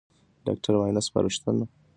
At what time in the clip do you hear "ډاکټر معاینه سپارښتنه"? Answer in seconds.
0.45-1.53